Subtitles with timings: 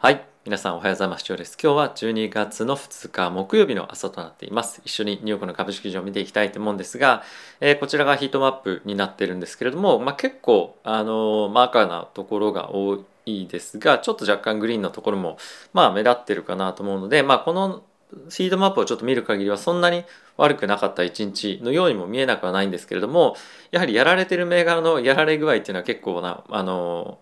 [0.00, 0.24] はい。
[0.44, 1.24] 皆さんおはようございます。
[1.26, 1.58] 今日です。
[1.60, 4.80] 今日は12月の2日木曜日の朝となっています。
[4.84, 7.24] 一緒にニューヨークの株式市場を見ていきたいと思うんですが、
[7.58, 15.36] えー、こちらがヒートマップになってるんですけれども、まあ、結構、あのー、マーカーなところが多いですが、ちょっと若干グリーンのところも、
[15.72, 17.82] まあ、目立ってるかなと思うので、まあ、この
[18.30, 20.04] ヒートマップをちょっと見る限りはそんなに
[20.36, 23.34] 悪くなかった一日のようにも見えなくはないんですけれども、
[23.72, 27.18] やはりやられてる銘柄のやられ具合っていうのは結構な、あの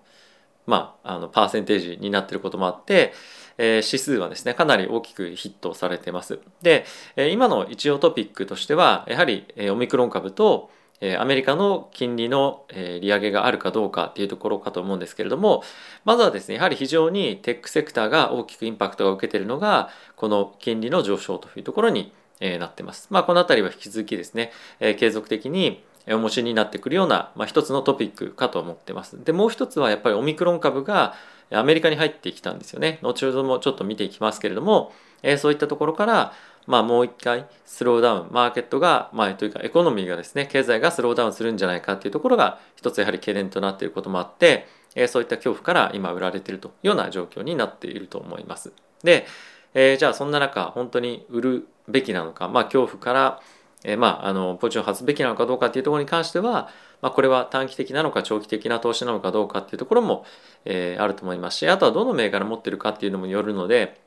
[0.67, 3.13] まあ、あのパーセンテージになっていることもあって、
[3.59, 6.41] え、指数はですねかなり大きくヒットされています。
[6.63, 6.85] で、
[7.17, 15.63] え、今の一応トピックとしてはやはり、え、オミクロン株とえアメリカの金利のえ利上げがあるかどうかっていうところかと思うんですけれども
[16.05, 23.09] まずはですねやはり非常にテックセクターが大きくインパクトが受けているのがこの金利の上昇というところにえなってます。
[23.11, 25.83] まあ、この辺りは引き続きですねえ継続的に
[26.15, 29.23] お持ちになってくるような、まあ、一つのトピックかと思ってます。
[29.25, 31.15] でもう一つはやっぱりオミクロン株が
[31.51, 32.99] アメリカに入ってきたんですよね。
[33.03, 34.93] 後ほどもちょっと見ていきますけれども、
[35.23, 36.33] えー、そういったところから、
[36.67, 48.73] まあ、もう一回スローダウンマーケットが、まあ、というかエコノミーがですね経済がスローダウンするんじゃないかっていうところが一つやはり懸念となっていることもあって、えー、そういった恐怖から今売られているというような状況になっていると思います。
[49.05, 49.27] で、
[49.75, 53.41] えー、じゃあそんな中本当に売るべきなのか、まあ、恐怖から
[53.85, 56.69] えー、まあ、あのポジションを外すべきなのかどうかっていうところに関しては、
[57.03, 60.25] まあ、これは短期的なのか長期的な投資なのかどうかっていうところも、
[60.65, 64.01] えー、あると思いますしあとはどの銘柄持ってるかっていうのもよるので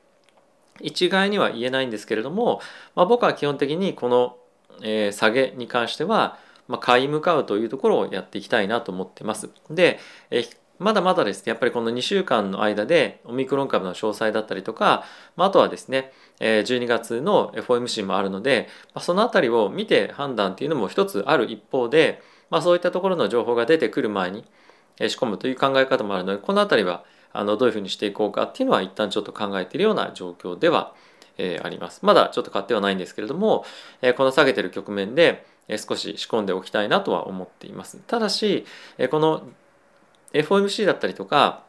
[0.80, 2.60] 一概には言えないんですけれども、
[2.94, 4.36] まあ、僕は基本的にこの、
[4.82, 9.50] えー、下げに関しては、まあ、買い向かうというところをやっていきたいなと思ってます。
[9.70, 9.98] で、
[10.30, 15.04] えーまだまだですね、やっぱりこの2週間の間でオミクロン株の詳細だったりとか、
[15.36, 24.44] まあ、とはですね、12月の FOMC もあるので、まあ、そのあたりを見て判断っていうのも一つある一方で、まあ、そういったところの情報が出てくる前に
[24.98, 30.94] 仕込むという考え方もあるので、このあたりはあのどういうふうにしていこうかっていうのは一旦ちょっと考えているような状況では、
[31.62, 32.00] あります。
[32.02, 33.64] まだちょっと買ってはないんですけれども、
[34.16, 35.46] この下げてる局面で、
[35.78, 37.98] 少し仕込んでおきたいなとは思っています。
[38.06, 38.66] ただし、
[39.10, 39.48] この
[40.32, 41.64] FOMC だったりとか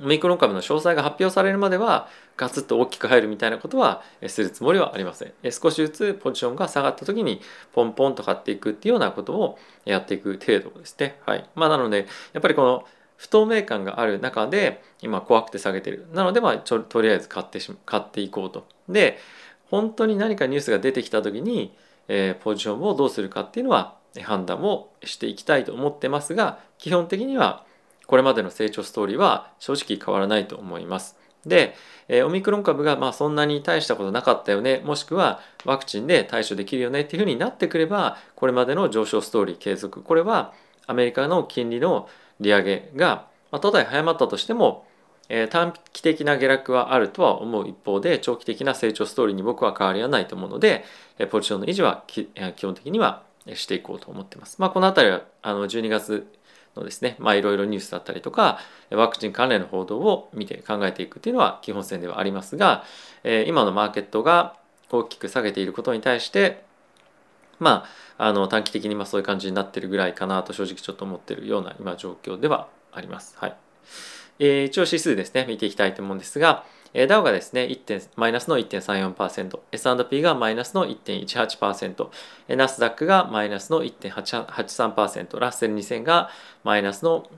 [0.00, 5.32] オミクロン株の詳細が発表されるまではガツッと大きく入るみたいなことはするつもりはありません。
[5.50, 7.40] 少しずつポジションが下がった時に
[7.72, 11.18] ポンポンと買っていくっていうようなことをやっていく程度ですね。
[11.26, 11.48] はい。
[11.54, 12.84] まあなのでやっぱりこの
[13.16, 16.06] 不透明感がある中で今怖くて下げてる。
[16.12, 18.68] なのでまあちょとりあえず買ってし買っていこうと。
[18.88, 19.18] で
[19.66, 27.66] 本当に何かニュースが出てきた時に、えー、ポジションをどうするかっていうのは判断をしていきたいと思ってますが基本的には
[28.08, 31.16] これまでの成長ストーリーは正直変わらないと思います。
[31.46, 31.76] で、
[32.08, 40.54] えオミクロン株がまあそんなに大したことなかったよねもしくはワクチンで対処できるよねっていうふうになってくればこれまでの上昇ストーリー継続これは
[40.86, 42.08] アメリカの金利の
[42.40, 44.86] 利上げが、まあ、たとえ早まったとしても、
[45.28, 50.84] えー、短期的な下落はあるとは思う一方で長期的な成長ストーリーに僕は変わりはないと思うので、
[51.18, 52.26] えポジションの維持は基
[52.62, 53.22] 本的には
[53.54, 54.56] していこうと思ってます。
[54.58, 56.26] まあ、この辺りはあの12月
[56.76, 58.58] のですね、まあいろいろニュースだったりとか、
[58.90, 62.84] ワクチン関連の報道を見て考えていくっていうのは基本線ではありますが、
[63.24, 64.56] え今のマーケットが
[64.90, 66.64] 大きく下げていることに対して、
[67.58, 67.84] ま
[68.18, 73.36] あ、あの短期的にまそういう感じになってるぐらいかなと正直ちょっと思ってるような今状況ではあります。
[73.38, 73.56] はい。
[74.40, 78.10] えー、一応指数ですね、見ていきたいと思うんですが、えー、ダウがですね、1.
[78.16, 82.08] マイナスの1.34%、S&P がマイナスの1.18%、
[82.56, 86.30] ナスダックがマイナスの1.83%、ラッセル2000が
[86.64, 87.28] マイナスの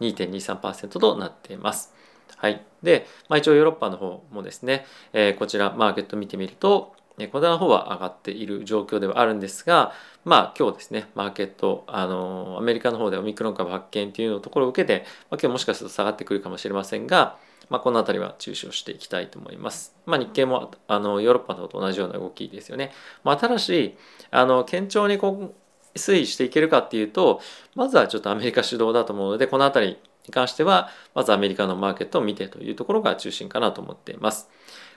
[0.00, 1.94] 2.23%となっています。
[2.36, 2.64] はい。
[2.82, 6.94] で、まあ、一応ヨーロッパの方もですね、えー、こちらマーケット見てみると、
[7.26, 9.92] こちらの方は上がっている状況ではあるんですが、
[10.24, 17.36] まあ今日ですね、マーケット、あの、アメリカの方でオミクロン株発見というのところを受けて、まあ、今日もしかすると下がってくるかもしれませんが、
[17.70, 19.94] まあ、この辺りは注視をしていきたいと思います。
[20.06, 22.92] まあ、日経もあのヨーロッパの方と同じような動きですよね。
[23.24, 23.96] まあ、ただし
[24.30, 27.40] あの堅調にこう推移していけるかっていうと
[27.74, 34.48] まずはちょっとアメリカ主導だと思うのでこの辺りに関してはまずアメリカのマーケットを見てというところが中心かなと思っています。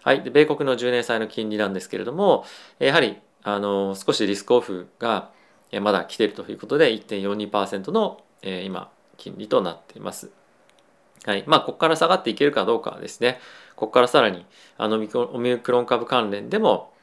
[0.03, 2.45] はい、で米国の10年債の金利なんですけれども
[2.79, 5.29] やはりあの少しリスクオフが
[5.81, 10.40] まだ来ているということで1.42%の今金利となっています。
[11.25, 11.43] はい。
[11.45, 13.39] まあ、ここから下がっていけるかどうかですね。
[13.75, 14.45] ここからさらに、
[14.77, 16.93] あの、オミクロン株関連でも、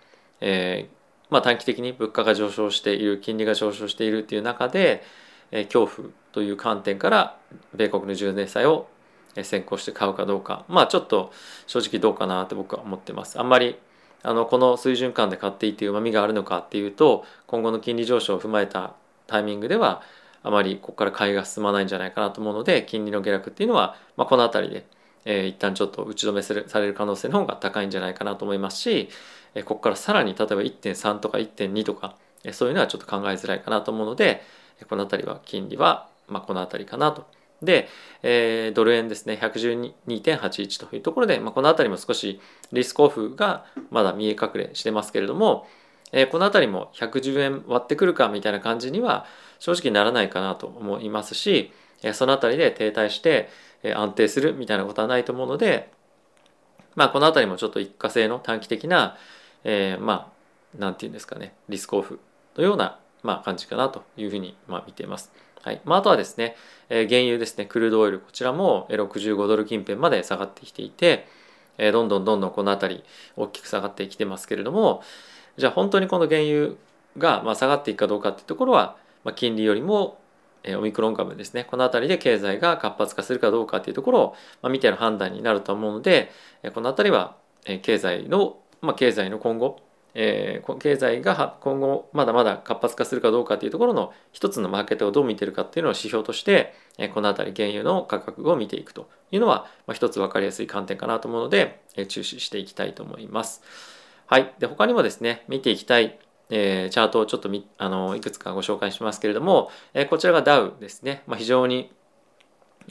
[0.41, 0.95] えー、
[1.31, 5.03] まあ、短期的に物価が上昇している、金利が上昇しているっていう中で、
[5.51, 7.37] えー、恐怖という観点から、
[7.75, 8.89] 米国の10年債を
[9.43, 10.65] 先行して買うかどうか。
[10.69, 11.33] まあ、ちょっと
[11.67, 13.39] 正直どうかなって僕は思ってます。
[13.39, 13.77] あんまり、
[14.23, 18.95] あの、この水準感で買っていて旨味があるのかっていうと、今後の金利上昇を踏まえた
[19.27, 20.03] タイミングでは、
[20.43, 24.87] あまりここから買いが進まないんじゃないかなと思うので金利の下落っていうのは、まあ、この辺りで
[25.31, 29.11] えー、一旦ちょっと打ち止めされる可能性の方が高いんじゃないかなと思いますし、
[29.55, 34.43] えー、ここからさらに例えば1.3とか1.2とか、えー、そういうのはちょっと考えづらいかなと思うので
[34.89, 37.27] この辺りは金利は、まあ、この辺りかなと。
[37.61, 37.89] で、
[38.23, 42.41] えー、ドル円ですね112.81というところで、まあ、この辺りも少し
[42.73, 45.67] リスクオフがまだ見え隠れしてますけれども、
[46.13, 49.27] えー、この辺りも110円割ってくるかみたいな感じには
[49.59, 51.73] 正直ならないかなと思いますし、
[52.03, 53.49] えー、その辺りで停滞して、
[53.83, 55.91] えー、安定するみたいなことはないと思うので、
[56.95, 59.17] まあ、この辺りもちょっと一過性の短期的な、
[59.65, 62.21] えー、まあなんていうんですかねリスクオフ
[62.57, 65.33] のような、まあ、感じかなというふうに、まあ、見ています。
[65.63, 66.57] はいまあ、あとはですね、
[66.89, 71.27] えー、原油ですねクルードオイルこちらも65ドル近辺まで下がってきていて、
[71.79, 73.05] え、どんどんどんどんこの辺り
[73.37, 75.03] 大きく下がってきてますけれども
[75.59, 76.71] じゃあ本当にこの原油
[77.19, 80.19] がまあ下がっていくかどうかっていうところは、まあ、金利よりも
[80.77, 86.31] オミクロン株ですねこの辺りで経済が活発化するかどうかっていうところを、ま、見ての判断になると思うので
[86.75, 87.37] この辺りは
[87.83, 89.81] 経済の、まあ、経済の今後
[90.21, 96.75] えー、経済が今後まだまだ活発化するかどうかというところの一つのマーケットをどう見てるかっていうのを指標として、
[97.15, 103.63] この辺り原油の価格を見ていくというのは、まあ、一つ分かりやすい観点かなと思うので、注視していきたいと思います。
[104.29, 104.55] はい。
[104.59, 106.19] で、他にもですね、見ていきたい、
[106.51, 111.23] えー、チャートをちょっとみあのいくつかご紹介しますけれども、えー、こちらがダウですね。
[111.27, 111.91] まあ、非常に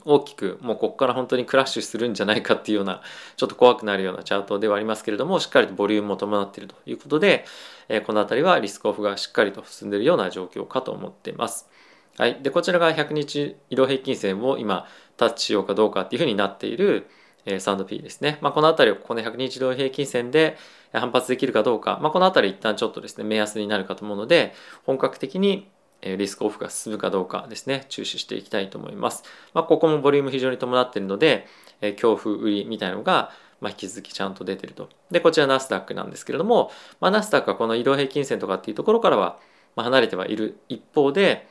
[0.04, 3.04] 大きくもうここから本当にクラッシュするんじゃないかっていうような
[3.36, 7.45] ちょっと怖くなるようなチャートではありますけれどもしっかりとボリュームも伴っているということで、
[7.88, 11.69] えこの辺りはリスクオフがしっかりと進んでいるような状況かと思っています。
[12.18, 14.88] はい、でこちらが100日移動平均線を今
[15.18, 17.07] タッチしようかどうかっていうふうになっている、
[17.45, 18.40] えー、ピーですね。
[18.42, 20.57] まあ、この辺りをここの100日移動平均線で
[20.94, 24.54] 反発できるかどうか、まあ、この辺り一旦ちょっとですね目安になるかと思うので
[24.86, 25.68] 本格的に
[26.01, 29.24] リスクオフが進むかどうかですね、注視していきたいと思います。
[29.54, 31.48] まあ、ここもボリューム非常に伴っているので、
[31.81, 33.31] 恐怖売りみたいなのが、
[33.62, 34.89] まあ、引き続きちゃんと出てると。
[35.10, 39.40] で、こちらナスダックなんですけれども、まあ、ナスダックはこの移動平均線とかっていうところからは、
[39.75, 41.48] 離れてはいる一方で、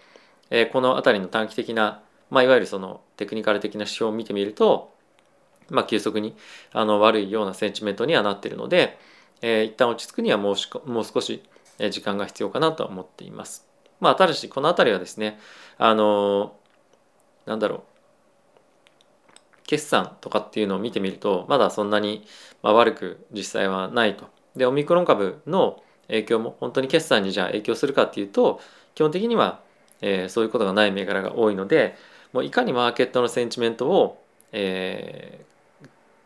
[0.51, 4.95] えこの辺りの短期的な、まあ、いわゆるそのテクニカル的な指標を見てみると、
[5.71, 6.37] まあ、急速に
[6.73, 8.99] あの悪いようなセンチメントにはなっているので、
[9.43, 11.43] えー、一旦落ち着くにはもうしもう少し
[11.91, 13.67] 時間が必要かなと思っています。
[14.01, 15.39] まあ、ただしこの辺りはですね
[15.79, 16.55] あの
[17.47, 17.81] なんだろう
[19.67, 22.25] 決算とかっていうのを見てみるとまだそんなに、
[22.63, 24.29] ま悪く実際はないと。
[24.55, 28.61] でオミクロン株の影響も本当に決算にじゃあ影響するかっていうと
[28.95, 29.61] 基本的には、
[30.01, 31.97] えー、そういうことがない銘柄が多いので
[32.33, 34.23] もういかにマーケットのセンチメントを、
[34.53, 35.45] えー、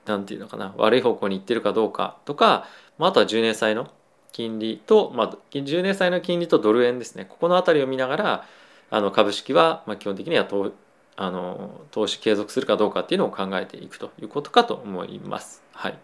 [0.04, 2.66] て言うのかな悪い方向に行ってるかどうかとか、
[2.98, 3.88] まあ、あとは10年債の
[4.32, 7.24] 金利と、まあ、10年債の金利とドル円ですね。
[7.24, 8.44] ここの辺りを見ながら
[8.90, 10.72] あの株式は、まあ、基本的には投
[11.16, 15.62] あの投資継続するかどうかっていうのを考えていくということかと思います。
[15.72, 15.98] はい、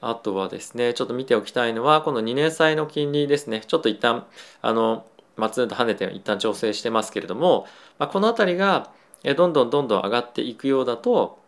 [0.00, 3.62] あとはですねちょっと見ておきたいのはこの2年債の金利ですね。
[3.66, 4.26] ちょっと一旦
[4.62, 5.06] あの
[5.36, 7.66] 松と跳ねて一旦調整してますけれども、
[7.98, 8.90] まあ、この辺りが
[9.36, 11.38] どんどんどんどん上がっていくようだと、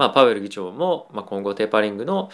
[0.00, 2.30] まあ、パウエル議長も、まあ、今後テーパリングの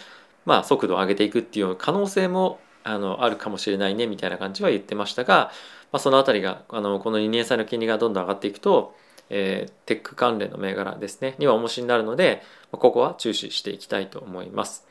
[0.46, 5.50] まあ、速度を上げていくっていう可能性もあのあるかもしれないねみたいな感じは言ってましたが、
[5.90, 8.94] まあ、その辺りがあのこの2年債の金利がどんどん上がっていくと、
[9.28, 14.86] えー、テック関連の銘柄ですねには重しになるのでまここは注視していきたいと思います。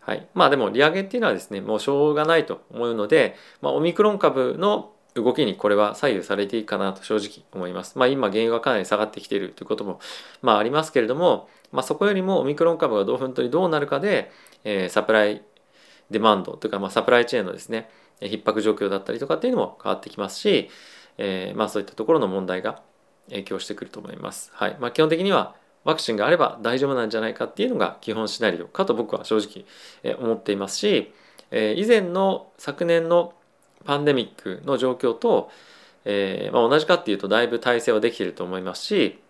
[0.00, 7.98] はい、まあでも利上げっていうのはですねもうしょうがないと思うので、まあ、オミクロン株の動きにこれは左右されていくかなと正直思います。
[7.98, 9.98] まあ今原油がかなり下がってきているということも
[10.42, 14.30] まあありますけれども、まあそこよりもオミクロン株がどう本当にどうなるかで、
[14.64, 15.42] えー、サプライ
[16.10, 17.90] デマンドというか、まあ、サプライチェーンのですね
[18.20, 20.70] 逼迫状況だったりとかっていうのも変わってきますし、
[21.18, 22.82] えー、まあそういったところの問題が
[23.28, 24.50] 影響してくると思います。
[24.54, 25.54] はいまあ、基本的には
[25.84, 31.12] ワクチンがあれば大丈夫なんじゃないかっていうのが基本シナリオかと僕は正直思っていますし、
[31.50, 33.34] えー、以前の昨年の
[33.84, 35.50] パンデミックの状況と、
[36.06, 39.20] えーまあ、同じかっていうとだいぶ体制はできていると思いますし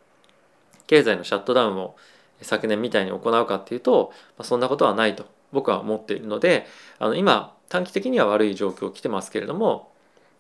[0.87, 1.97] 経済のシャットダウンを
[2.43, 6.67] 昨年みたいに行うかっていうと、まあ、そんなことはないと僕は思っているので
[6.99, 9.93] あの今短期的には悪い状況来てますけれども、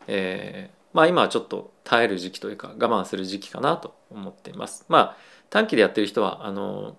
[0.06, 4.84] えー、まあ今はちょっと耐える時期というか我慢する時期かなと思っています。
[4.88, 5.16] まあ
[5.50, 6.96] 短期でやってる人はあの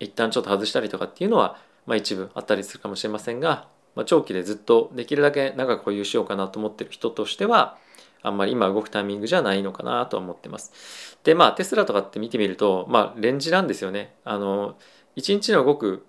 [0.00, 7.78] 一旦ちょっと外したりとかっていうのは、まあ、一部あったりするかもしれませんが、まあ、長期でずっとできるだけ長く保有しようかなと思ってる人としては
[8.24, 11.18] あんまり今動くタイミングじゃないのかなと思ってます。
[11.22, 14.14] でまあテスラとかって見てみるとまあレンジなんですよね。
[14.24, 14.76] あの
[15.16, 16.04] 1日の動く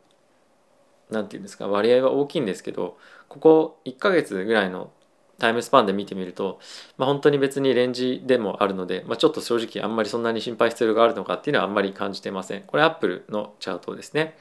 [1.09, 4.91] 何て言うんですか割合は大きいんですけどここ1ヶ月ぐらいの
[5.37, 6.59] タイムスパンで見てみると、
[6.97, 12.61] まあ、本当に別にレンジでもあるので、まあ、ちょっと正直あんまりそんなに心配必要があるのかっていうのはあんまり感じてません。
[12.63, 14.37] これアップルのチャートですね。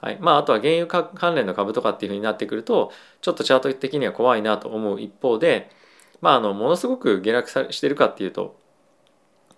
[0.00, 2.92] はいまあ、あとは原油関連の株とかっていうふうになってくると
[3.22, 5.70] ちょっとチャート的には怖いなと思う一方で、
[6.20, 8.58] まあ、あのものすごく下落さしてるかっていうと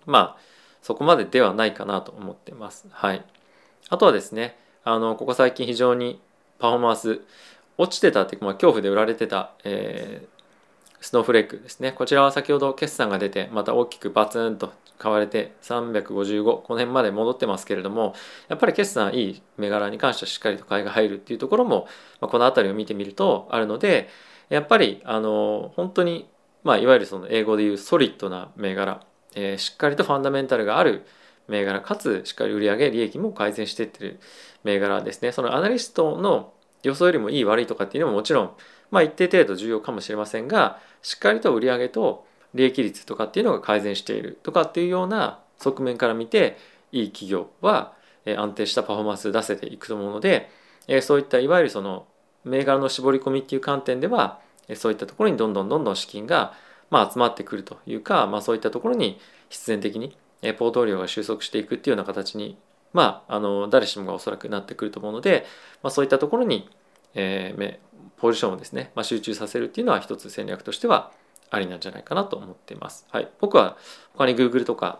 [0.05, 0.37] まあ
[0.81, 2.87] そこまでではないかなと思ってます。
[2.91, 3.23] はい、
[3.89, 6.21] あとはですねあのここ最近非常に
[6.57, 7.21] パフォーマンス
[7.77, 18.13] 落ちてたっていうか、まあ、恐怖で売られてた、えー、スノーフレークですねこちらは先ほど決算が出てまた大きくバツンと買われて355この辺まで戻ってますけれども
[18.49, 21.87] やっぱり決算いい銘柄に関してはしっかりと買いが入るっていうところも、
[22.19, 24.09] まあ、この辺りを見てみるとあるので
[24.49, 26.27] やっぱりあの本当に、
[26.63, 29.01] まあ、いわゆるその英語で言うソリッドな銘柄、
[29.35, 31.05] えー、しっかりとファンダメンタルがある
[31.47, 34.19] 銘柄かつしっかり売上利益も改善していってる
[34.63, 35.31] 銘柄ですね。
[35.31, 38.51] そのアナリストの予想よりもいい悪いとかっていうのももちろん
[38.91, 46.57] まあ一定程度重要かもしれませんがしっかりと売上と利益率とかっていうのが改善しているとかっていうような側面から見て
[46.91, 47.93] いい企業は
[48.25, 50.49] 安定したパフォーマンス出せていくと思うので
[51.01, 52.07] そういったいわゆるその
[52.43, 54.39] 銘柄の絞り込みっていう観点では
[54.75, 56.53] そういったところにどんどんどんどん資金が
[56.89, 60.15] まあ集まってくるというか、まあ、そういったところに必然的に
[60.57, 62.57] ポートフォリオが収束していくっていうような形に
[62.93, 65.45] まああの誰しもがおそらくなってくると思うので、
[65.83, 66.69] まあ、そういったところに、
[67.13, 67.77] えー、
[68.17, 71.11] ポジションをですね、まあ、集中させるっていうのは一つ戦略としては
[71.51, 73.07] ありなんじゃないかなと思っています。
[73.11, 73.77] はい、僕は
[74.13, 74.99] 他に Google とか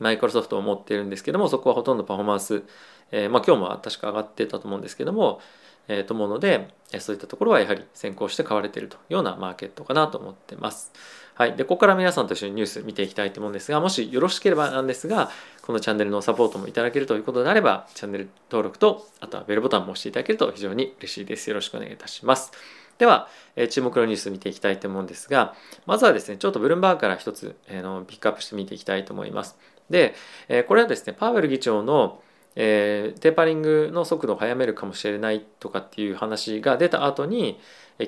[0.00, 2.62] マイクロソフトを持っているんですけどもそこはほとんどパフォーマンス、
[3.10, 5.40] えー、まあ、今日も確か上がってたと思うんですけども、
[5.88, 6.68] えー、と思うので
[7.00, 10.92] そういったところはやはり先行して買われているというようなマーケットかなと思ってます。
[11.34, 15.30] はい、でここから皆さんと一緒にニュース見ていきたいと思うんですがもしよろしければなんですが
[15.62, 21.48] このチャンネルのサポートもいただけるということであればチャンネル登録とあとはベルボタンも押していただけると非常に嬉しいです。
[21.48, 22.52] よろしくお願いいたします。
[22.98, 25.54] では、え注目のニュース見ていきたいと思うんですが
[25.86, 29.56] まずはですねちょっとブルームバーグから一つ、えー、のピックアップして見ていきたいと思います。
[29.88, 30.14] で、
[30.48, 32.20] えこれはですねパウエル議長の
[32.54, 37.58] えー、テーパリングの速度を速めるかもしれないとかっていう話が出た後に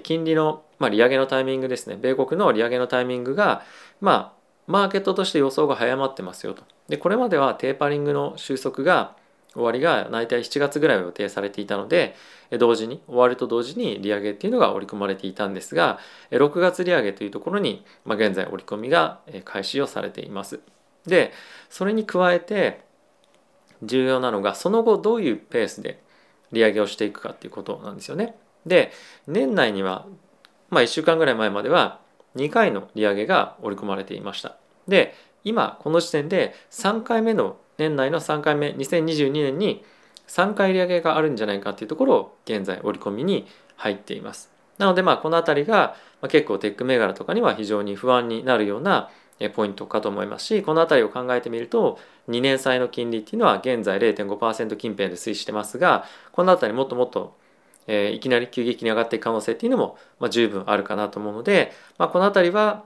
[0.03, 1.97] 金利の、まあ、利上げのタイミングですね。
[2.01, 3.63] 米国の利上げのタイミングが
[4.01, 6.63] まあマーケットとして予想が早まってますよと。
[6.89, 9.17] でこれまではテーパリングの収束が
[9.55, 12.15] 終わりが大体7月ぐらいを予定されていたので
[12.59, 15.99] 同時に終わると同時に利上げっていうのが織り込まれていたんですが
[16.31, 20.61] 6月利上げというところに、まあ、現在織り込みが開始をされています。
[21.07, 21.33] で
[21.71, 22.83] それに加えて
[23.87, 26.03] 重要なのがその後どういうペースで
[26.53, 28.37] 利上げをしていくかっていうことなんですよね。
[28.67, 28.93] で
[29.27, 30.07] 年内には、
[30.71, 32.01] まあ、1週間ぐらい前までは
[32.37, 34.57] 2回の利上げが織り込まれていました。
[34.89, 35.15] で
[35.45, 39.85] 今この時点で3回目の年内の3回目2022年に
[40.27, 44.51] 3回利上げがあるんじゃないかっていうところを現在織り込みに入っています。
[44.79, 45.97] なのでまあこの辺りが
[46.29, 49.11] 結構テック銘柄とかには非常に不安になるような
[49.55, 51.99] ポイントかと思いますしこの辺りを考えてみると
[52.29, 57.37] 2年債の金利っていうのは現在0.5%近辺で推移してますがこの辺りもっともっと、
[57.87, 62.85] え、いきなり急激に上がっていく可能性っていうのも、ま、十分あるかなと思うので、まあ、この辺りは、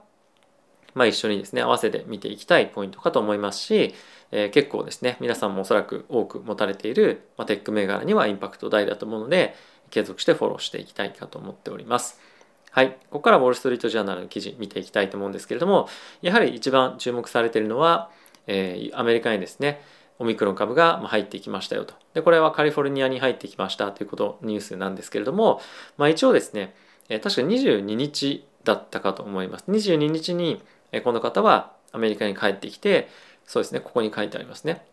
[0.95, 3.95] ま、一緒にですね合わせて見ていきたいポイントかと思いますし、
[4.33, 9.55] え、結構ですね皆さんもおそらく多く持たれている、ま、テック銘柄にはインパクト大だと思うので
[9.91, 12.28] 継続してフォローしていきたいかと思っております。
[12.71, 15.89] はい、ここからウォール・ストリート・ジャーナルの記事見ていきたいと思うんですけれども
[16.23, 18.11] やはり一番注目されているのは、
[18.47, 19.81] えー、アメリカにですね。
[20.19, 21.95] オミクロン株が入ってきましたよと。
[22.15, 25.61] でこれはカリフォルニアに入ってきましたということニュースなんですけれども、
[25.97, 26.75] まあ、一応ですね、
[27.09, 29.65] えー、確か22日だったかと思います。
[29.69, 30.61] 22日に、
[30.93, 33.09] えー、この方はアメリカに帰ってきて
[33.47, 34.85] そうですねここに書いてありますね。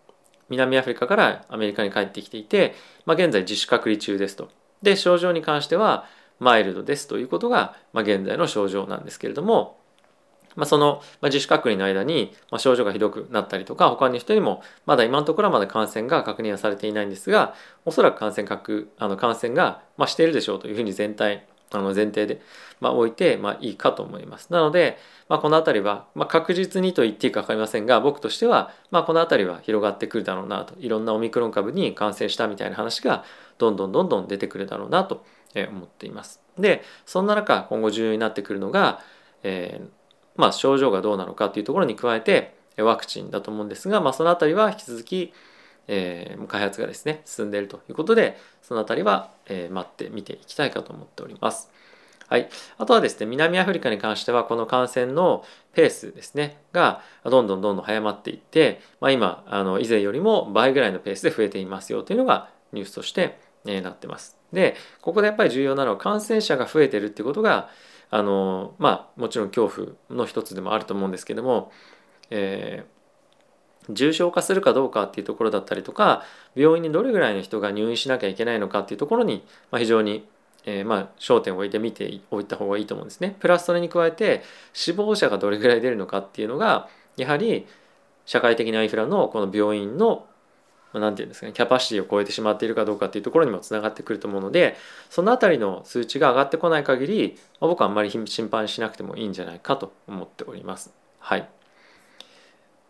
[0.48, 2.76] 南アフリカからアメリカに帰ってきていて、
[3.08, 4.50] まあ、現在自主隔離中ですと。
[4.84, 6.06] で症状に関しては
[6.40, 9.78] マイルドですということが、まあ、現在の症状なんですけれども、
[10.56, 17.54] まあ、その、まあ、自主隔離の間に、まあ、症状がひどくなったりとか他の人にもまだ今のところはまだ感染が確認はされていないんですが
[17.86, 22.42] おそらく感染確あの感染が、まあ、しているでしょうというふうに全体あの前提で、
[22.80, 24.52] まあ、置いて、まあ、いいかと思います。
[24.52, 33.24] なので、まあ、この辺りは、まあ、確実にと言っていいか分かりませんが僕としては、まあ、この辺りは広がってくるだろうなといろんなオミクロン株に感染したみたいな話が
[33.58, 35.26] どんどんどんどん出てくるだろうなと
[35.64, 36.42] 思っています。
[36.58, 39.02] でそんな中今後重要になってくるのが、
[39.44, 39.90] えー、
[40.36, 45.34] まあ、症状がどうなのかというところに加えてワクチンだと思うんですが、まあ、その辺りは引き続き、
[45.88, 51.72] えー、開発がですね進んでいるということでその辺りは、えー、待って見ていきたいかと思っております。
[52.28, 64.38] はい、あとはですね南アフリカに関してはこの感染のペースですねがどんどんどんどん早まっていって、まあ、今あの以前よりも倍ぐらいのペースで増えていますよというのがニュースとして、え、なってます。
[64.56, 67.70] でここでやっぱり重要なのは感染者が増えてるってことが
[68.10, 71.72] あのまあもちろん恐怖の一つでもあると思うんですけども、
[72.32, 76.24] えー、重症化するかどうかっていうところだったりとか
[76.56, 80.28] 病院にどれぐらいの人が入院しなきゃいけないのかっていうところに、まあ、非常に
[80.68, 83.36] えー、まあ焦点を置いて見ておいた方がいいと思うんですね。
[83.40, 84.42] プラスそれに加えて
[84.74, 87.68] 死亡者がどれぐらい出るのかっていうのがやはり
[88.26, 90.26] 社会的なインフラのこの病院の
[91.00, 94.76] 何て言うんですかねキャパシティを超えてしまっているかどうかっていうところにもつながってくると思うので
[95.10, 100.94] その辺りの数値が上がってこない限り、まあ、僕はあんまり心配しなくてもいいんじゃないかと思っております。
[101.20, 101.48] はい。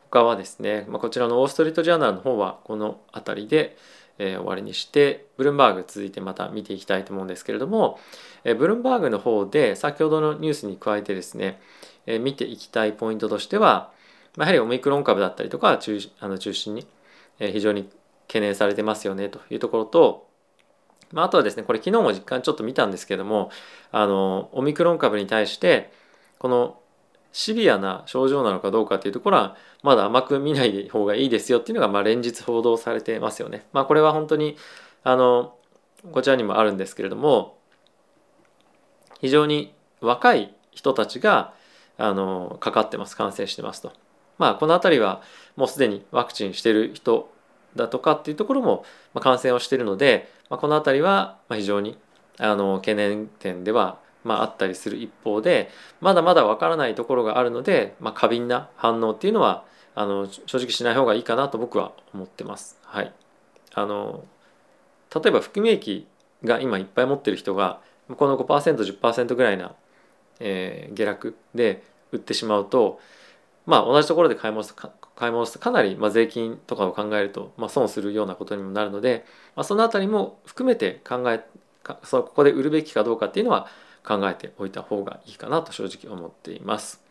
[0.09, 3.75] 他はですね、まあ、こちらのオーストリートジャーナルの方はこの辺りで、
[4.17, 7.99] えー、終わりにしてブルームバーグ続いてまた見ていきたいと思うんですけれども、
[8.45, 11.59] えー、ブルームバーグの方で先ほどのニュースに加えてですね、
[12.05, 13.91] えー、見ていきたいポイントとしては、
[14.37, 16.87] まあ、やはりオミクロン株だったりとか中あの中心に、
[17.39, 17.89] 非常に
[18.27, 20.27] 懸念されてますよねというところと、
[21.11, 23.51] まあ、あとはですねこれ昨日も実感ちょっと見たんですけども
[23.91, 25.91] あのオミクロン株に対して
[26.39, 26.79] この
[27.31, 33.65] シビアな症状なのかどうかっていうところはまだ甘く見ない方がいいですよっていうのがまあ連日報道されてますよね。
[33.73, 34.55] まあ、これは本当に
[35.03, 35.53] あの
[36.13, 37.57] こちらにもあるんですけれども
[39.19, 41.53] 非常に若い人たちが
[41.97, 43.91] あのかかってます感染してますと。
[44.37, 45.21] まあこの辺りは
[45.55, 47.31] もうすでにワクチンしてる人
[47.75, 48.85] だとかっていうところも
[49.19, 51.97] 感染をしているので、まあ、この辺りは非常に
[52.37, 55.69] あの懸念点ではまあ、あったりする一方で
[56.01, 59.63] まだまだわからないところがあるので、まあ、過敏な反応っていうのは
[59.93, 62.77] あの正直しない方がいいかなと僕は思ってます。
[62.83, 63.13] はい、
[63.73, 64.25] あの
[65.13, 66.07] 例えば含み益
[66.43, 67.79] が今いっぱい持ってる人が
[68.17, 69.73] この 5%10% ぐらいな、
[70.39, 72.99] えー、下落で売ってしまうと
[73.65, 74.75] まあ同じところで買い戻す
[75.15, 81.45] 買い戻すとかなり、まあ、税金とかを考えると、まあ、損するようなことにもなるので、まあ、その辺りも含めて考え
[82.03, 83.67] そここで売るべきかどうかっていうのは
[84.05, 87.01] 考えておいた方がいいかなと正直思っています。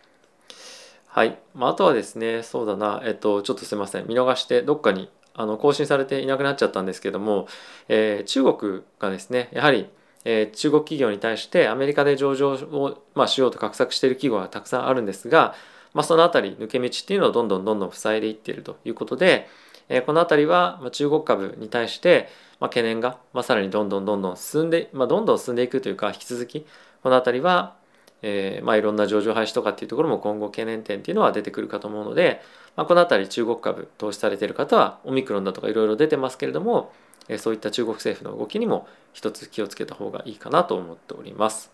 [1.06, 1.38] はい。
[1.54, 4.06] まあ、あとはですね、そうだな、えっと、ちょっとすいません。
[4.08, 7.46] 見逃してどっかにあの更新されていなくなっちゃったんですけども、
[7.88, 9.88] えー、中国がですね、やはり、
[10.24, 15.54] えー、中国企業に対してアメリカで上場を、まあ、しようと画策している企業はたくさんあるんですが、
[15.94, 19.48] まあ、その辺り抜け道っていうのをどんどんどんどん塞いでいっているということで、
[19.88, 22.28] え、この辺りは、中国株に対して、
[22.60, 26.66] まあ、懸念が、まあ、さらにどんどんどんどん進んで、まあ、どんどん進んでいくというか引き続き
[27.02, 27.76] この辺りは、
[28.22, 32.40] えまあ、いろんな上場廃止とかっていうところも今後懸念点っていうのは出てくるかと思うので、
[32.76, 36.92] まあ、この辺り中国株投資されている方はオミクロンだとかいろいろ出てますけれども、
[37.38, 41.70] そういった中国政府の動きにも一つ気をつけた方がいいかなと思っております。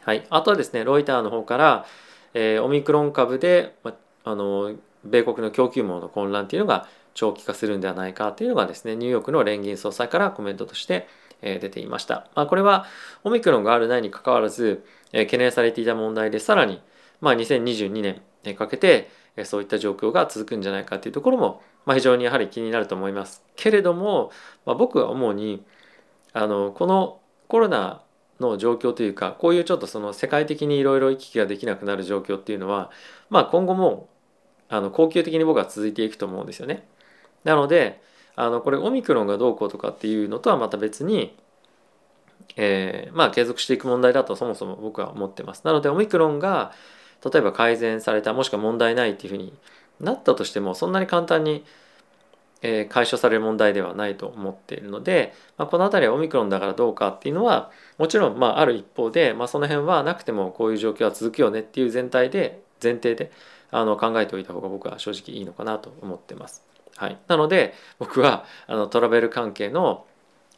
[0.00, 1.86] はい、あとはですねロイターの方から、
[2.34, 11.08] えー、オミクロン株で、まあの米国の供給網の混乱っていうのが長期化するんではないかというのがですねニューヨークの連銀総裁からコメントとして
[11.42, 12.28] 出ていました。
[12.34, 12.86] まあ、これは
[13.24, 16.80] オミクロンがあるないにかかわらず懸念されていた問題でさらに
[17.20, 19.10] まあ2022年にかけて
[19.44, 23.42] そういった状況が続くんじゃないかというところもまあ非常にやはり気になると思います。
[23.56, 24.30] けれども、
[24.64, 25.64] まあ、僕は主に
[26.32, 28.02] あのこのコロナ
[28.42, 32.90] の状況というかこういうちょっとその世界的にいろいろ行き来ができなくなる状況っていうのは
[33.30, 34.08] まあ今後も
[34.68, 36.86] あの恒久的に僕は続いていくと思うんですよね。
[37.44, 38.02] なので
[38.34, 41.36] あのこれオミクロンがどうこうとかっていうのとはまた別に、
[42.56, 45.62] えー、まあ継続していく問題だとそもそも僕は思ってます。
[45.64, 46.72] なのでオミクロンが
[47.24, 49.52] 例えば改善されたもしくは問題ないっていうふうに
[50.00, 51.64] なったとしてもそんなに簡単に、
[52.62, 63.32] え、解消される問題ではないと思っているので、まあ、この辺りはオミクロンだからどうかっていうのはもちろんまあある一方で、まあ、その辺はなくてもこういう状況は続くよねっていう全体で前提で
[63.70, 66.62] あの考えておいた方が僕は正直いいのかなと思ってます。
[66.96, 70.06] はい、なので僕はあのトラベル関係の、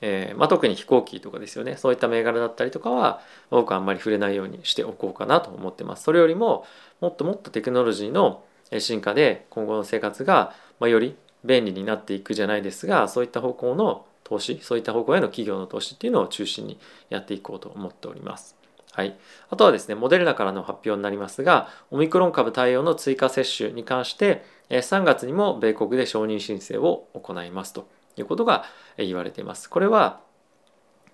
[0.01, 6.03] えーまあ、特に飛行機とかですよねそういった銘柄だったりとかは僕はあんまり触れないようにしておこうかなと思ってます。
[6.03, 6.67] それよりも
[7.01, 8.43] もっともっとテクノロジーの
[8.79, 16.79] 進化で今後の生活が、まあ、より便利になっていくじゃないですがそういった方向の投資そういった方向への企業の投資っていうのを中心に
[17.11, 18.57] やっていこうと思っております。
[18.93, 19.17] はい、
[19.51, 28.65] あとはですねモデルナからの発表になりますがオミクロン株対応の追加接種に関して3月にも米国で承認申請を行いますということが
[28.97, 29.69] 言われています。
[29.69, 30.21] これは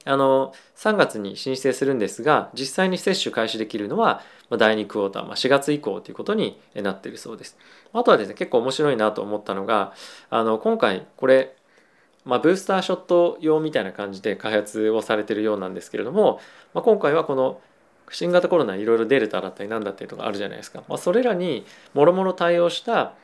[0.04, 7.58] あの3月に申請するんですが実際に接種開始できるのは第2クォーター、まあ、4月以降ということになっているそうです。
[7.92, 9.92] あとはですね結構面白いなと思ったのが
[10.30, 11.54] あの今回これ
[12.24, 16.40] まあ、ブースターショット用みたいな感じで開発をされているようなんですけれども、
[16.74, 17.60] まあ、今回はこの
[18.10, 23.14] 新型コロナいろいろデルタだったり何だったりとかあるじゃないですか、まあ、それらにもろもろ対応した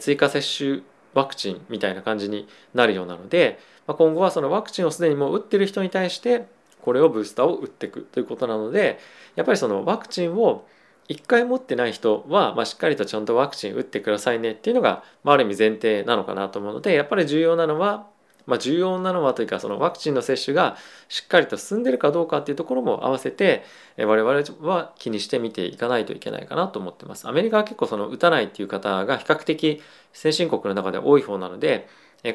[0.00, 0.80] 追加接種
[1.16, 6.46] ワクチンみたいな感じになるようなので、まあ、今後はそのワクチンをすでにもう打ってる人に対して
[6.82, 8.98] これをブースターを打っていくということなので
[9.34, 10.66] やっぱりそのワクチンを
[11.08, 18.08] 1回持ってない人は、まあ、しっかりとちゃんとワクチン打ってくださいねっていうのが、まあ、ある意味前提なのかなと思うのでやっぱり重要なのは、
[18.46, 20.76] まあ、重要なのはというかそのワクチンの接種が
[21.08, 23.64] しっかりと進んでるかどうかっていうところも合わせて
[23.98, 27.28] 我々は気にして見ていかないといけないかなと思ってます。
[27.28, 29.82] アメリカは結構その打たないっていう方が比較的
[30.12, 31.88] 先進国の中で多い方なので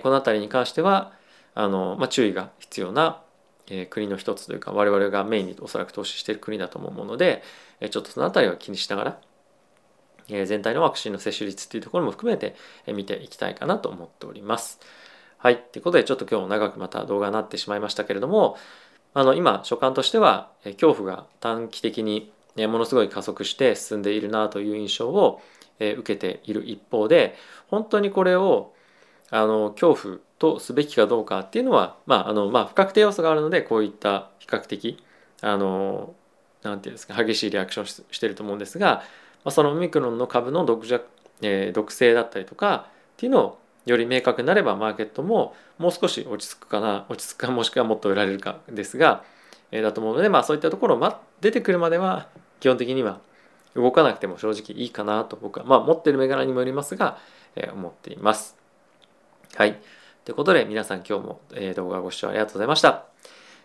[0.04, 1.14] この辺りに関しては
[1.56, 3.22] あの、まあ、注意が必要な
[3.72, 7.42] え国の一つというか我々がメインにおそらく投資している国だと思うので、
[7.80, 9.22] えちょっとその辺りは気にしながら、
[10.30, 12.56] え全体のワクチンの接種率っていうところも含めて
[12.88, 14.80] 見ていきたいかなと思っております。
[15.42, 15.58] はい。
[15.58, 18.58] ということでちょっと今日も長くまた動画になってしまいましたけれども
[19.16, 25.42] あの今所感としては恐怖が短期的にものすごい加速して進んでいるなという印象を
[25.80, 27.36] 受けている一方で
[27.70, 28.76] 本当にこれを
[29.32, 35.04] あの恐怖とすべきかどうかっていうのは、まああのまあ、不確定要素があるのでこういった比較的
[35.42, 36.14] あの
[36.62, 39.04] なんていうんですか激しいリアクションしてると思うんですが、
[39.44, 41.08] まあ、そのオミクロンの株の毒弱、
[41.42, 49.24] えー、毒性だったりとかっていうのをより明確になればマーケットももう少し落ち着くかな落ち着くかもしくはもっと売られるかですが、
[49.72, 52.28] えー、だと思うので、まあ、そういったところ、出てくるまでは
[52.60, 53.20] 基本的には
[53.76, 57.18] 動かなくても正直いいかなと僕はまあ持ってる銘柄にもよりますが、
[57.56, 58.58] えー、思っています。
[59.56, 59.80] はい。
[60.24, 63.06] ということで皆さん今日も、えー、動画ご視聴ありがとうございました。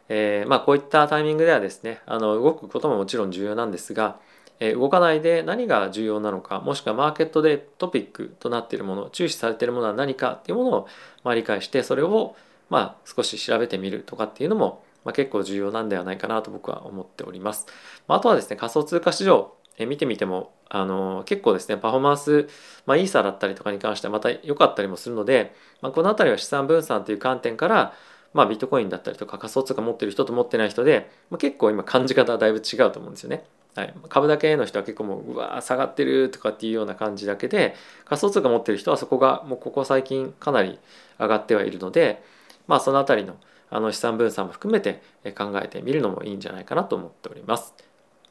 [0.08, 4.18] えー、まあこういったタイミングではですね、あの動くことももちろん重要なんですが、
[4.60, 10.88] 動かないで何が重要なのか、もしくはマーケットでトピックとなっているもの、注視されているものは何かっていうものを、
[11.24, 12.36] ま、理解して、それを
[12.70, 17.66] ま少し調べてみるとかっていうのも、ま、結構重要なんではないかなと僕は思っております。
[18.08, 22.48] まあ、あとはですね、仮想通貨市場、え見てみてもあの結構ですねパフォーマンス、
[22.86, 27.92] まあ、イーサだったりとかに関してはまた良かったりもするので、まあ、この辺りは資産分散という観点から、
[28.32, 33.44] まあ、ビットコインだったりとか仮想通貨持ってる人と持ってない人で、まあ、結構今感じ方はだいぶ違うと思うんですよね。
[33.76, 37.74] はい、株だけの人は結構もううわー下がってるとかっていうような感じだけで
[38.06, 40.78] 仮想通貨持ってる人はそこがもうここ最近かなり
[41.18, 42.22] 上がってはいるので
[42.66, 43.36] まあその辺りの
[43.68, 45.02] あの資産分散も含めて
[45.36, 47.74] 考えてみるのもいいんじゃないかなと思っております。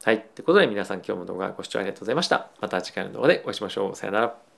[0.02, 0.22] はい。
[0.34, 2.48] ということで皆さん今日も動画ご視聴ありがとうございました。
[2.60, 3.96] また次回の動画でお会いしましょう。
[3.96, 4.55] さよなら。